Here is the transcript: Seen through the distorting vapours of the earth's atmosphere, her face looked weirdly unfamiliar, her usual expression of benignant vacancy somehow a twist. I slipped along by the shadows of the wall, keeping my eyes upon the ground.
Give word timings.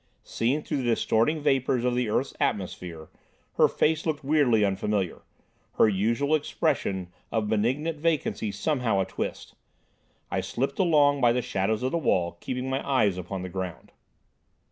Seen 0.23 0.63
through 0.63 0.77
the 0.77 0.83
distorting 0.85 1.41
vapours 1.43 1.85
of 1.85 1.93
the 1.93 2.09
earth's 2.09 2.33
atmosphere, 2.39 3.09
her 3.57 3.67
face 3.67 4.03
looked 4.03 4.23
weirdly 4.23 4.65
unfamiliar, 4.65 5.21
her 5.73 5.87
usual 5.87 6.33
expression 6.33 7.13
of 7.31 7.47
benignant 7.49 7.99
vacancy 7.99 8.51
somehow 8.51 8.99
a 8.99 9.05
twist. 9.05 9.53
I 10.31 10.41
slipped 10.41 10.79
along 10.79 11.21
by 11.21 11.31
the 11.33 11.43
shadows 11.43 11.83
of 11.83 11.91
the 11.91 11.99
wall, 11.99 12.39
keeping 12.39 12.67
my 12.67 12.83
eyes 12.83 13.15
upon 13.19 13.43
the 13.43 13.49
ground. 13.49 13.91